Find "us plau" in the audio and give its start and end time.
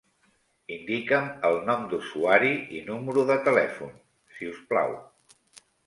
4.55-5.01